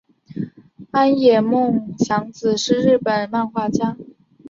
[0.89, 3.95] 安野梦洋子是日本漫画家。